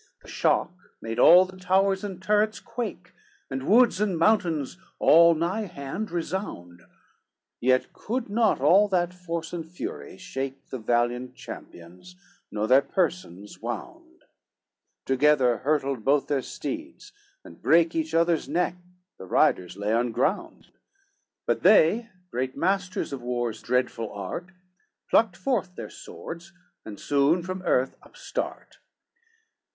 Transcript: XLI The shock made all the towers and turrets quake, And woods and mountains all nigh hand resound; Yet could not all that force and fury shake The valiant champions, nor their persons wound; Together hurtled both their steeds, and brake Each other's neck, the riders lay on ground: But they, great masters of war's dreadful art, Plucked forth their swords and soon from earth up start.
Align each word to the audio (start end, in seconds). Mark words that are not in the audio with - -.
XLI 0.03 0.21
The 0.23 0.27
shock 0.33 0.71
made 0.99 1.19
all 1.19 1.45
the 1.45 1.57
towers 1.59 2.03
and 2.03 2.19
turrets 2.19 2.59
quake, 2.59 3.13
And 3.51 3.67
woods 3.67 4.01
and 4.01 4.17
mountains 4.17 4.77
all 4.97 5.35
nigh 5.35 5.65
hand 5.67 6.09
resound; 6.09 6.81
Yet 7.59 7.93
could 7.93 8.27
not 8.27 8.59
all 8.59 8.87
that 8.87 9.13
force 9.13 9.53
and 9.53 9.63
fury 9.63 10.17
shake 10.17 10.71
The 10.71 10.79
valiant 10.79 11.35
champions, 11.35 12.15
nor 12.49 12.65
their 12.65 12.81
persons 12.81 13.61
wound; 13.61 14.23
Together 15.05 15.57
hurtled 15.59 16.03
both 16.03 16.25
their 16.25 16.41
steeds, 16.41 17.11
and 17.43 17.61
brake 17.61 17.93
Each 17.93 18.15
other's 18.15 18.49
neck, 18.49 18.73
the 19.19 19.27
riders 19.27 19.77
lay 19.77 19.93
on 19.93 20.11
ground: 20.11 20.69
But 21.45 21.61
they, 21.61 22.09
great 22.31 22.57
masters 22.57 23.13
of 23.13 23.21
war's 23.21 23.61
dreadful 23.61 24.11
art, 24.11 24.47
Plucked 25.11 25.37
forth 25.37 25.75
their 25.75 25.91
swords 25.91 26.53
and 26.83 26.99
soon 26.99 27.43
from 27.43 27.61
earth 27.61 27.95
up 28.01 28.17
start. 28.17 28.79